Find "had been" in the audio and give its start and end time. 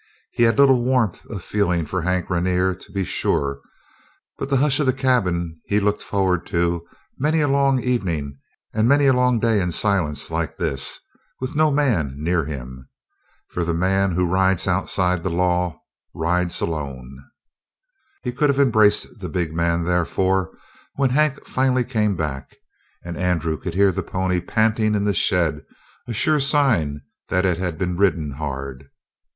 27.59-27.97